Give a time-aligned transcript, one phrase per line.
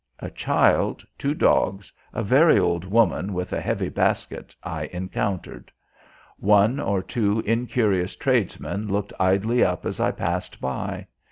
[0.17, 5.71] A child, two dogs, a very old woman with a heavy basket I encountered.
[6.39, 11.05] One or two incurious tradesmen looked idly up as I passed by.